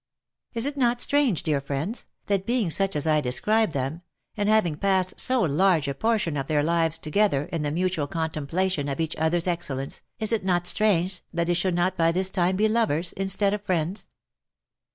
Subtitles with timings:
[0.55, 4.01] "Is it not strange, dear friends, that being such as I describe them,
[4.35, 8.09] and having passed so large a portion of their lives together in the mu tual
[8.09, 12.31] contemplation of each other's excellence, is it not strange that they should not by this
[12.31, 14.07] time be lovers, instead of friends